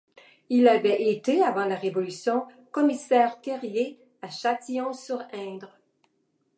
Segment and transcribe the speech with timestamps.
[0.49, 5.77] Il avait été, avant la Révolution, commissaire terrier à Châtillon-sur-Indre.